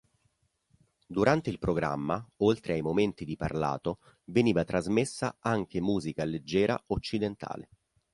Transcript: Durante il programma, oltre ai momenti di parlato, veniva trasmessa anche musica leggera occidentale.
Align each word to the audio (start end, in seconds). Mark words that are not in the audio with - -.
Durante 1.05 1.51
il 1.51 1.59
programma, 1.59 2.27
oltre 2.37 2.73
ai 2.73 2.81
momenti 2.81 3.23
di 3.23 3.35
parlato, 3.35 3.99
veniva 4.23 4.63
trasmessa 4.63 5.37
anche 5.41 5.79
musica 5.79 6.23
leggera 6.23 6.83
occidentale. 6.87 7.69